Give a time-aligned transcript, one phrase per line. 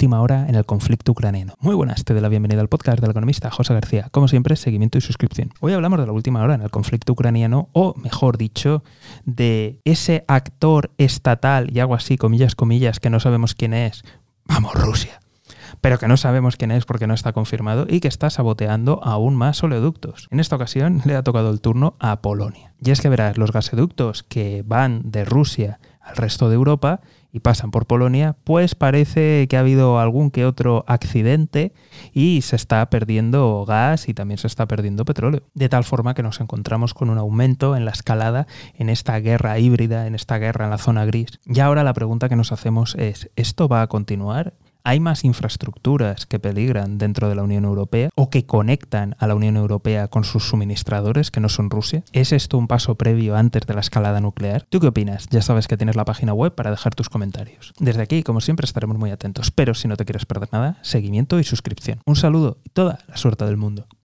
[0.00, 1.56] última hora en el conflicto ucraniano.
[1.60, 4.08] Muy buenas, te doy la bienvenida al podcast del economista José García.
[4.10, 5.52] Como siempre, seguimiento y suscripción.
[5.60, 8.82] Hoy hablamos de la última hora en el conflicto ucraniano, o mejor dicho,
[9.26, 14.02] de ese actor estatal, y algo así, comillas, comillas, que no sabemos quién es.
[14.46, 15.20] Vamos, Rusia
[15.82, 19.36] pero que no sabemos quién es porque no está confirmado y que está saboteando aún
[19.36, 20.28] más oleoductos.
[20.30, 22.74] En esta ocasión le ha tocado el turno a Polonia.
[22.82, 27.00] Y es que verás, los gasoductos que van de Rusia al resto de Europa
[27.32, 31.72] y pasan por Polonia, pues parece que ha habido algún que otro accidente
[32.12, 35.42] y se está perdiendo gas y también se está perdiendo petróleo.
[35.54, 39.58] De tal forma que nos encontramos con un aumento en la escalada en esta guerra
[39.58, 41.40] híbrida, en esta guerra en la zona gris.
[41.46, 44.54] Y ahora la pregunta que nos hacemos es, ¿esto va a continuar?
[44.82, 49.34] ¿Hay más infraestructuras que peligran dentro de la Unión Europea o que conectan a la
[49.34, 52.02] Unión Europea con sus suministradores que no son Rusia?
[52.12, 54.66] ¿Es esto un paso previo antes de la escalada nuclear?
[54.70, 55.28] ¿Tú qué opinas?
[55.30, 57.74] Ya sabes que tienes la página web para dejar tus comentarios.
[57.78, 61.38] Desde aquí, como siempre, estaremos muy atentos, pero si no te quieres perder nada, seguimiento
[61.38, 62.00] y suscripción.
[62.06, 63.86] Un saludo y toda la suerte del mundo.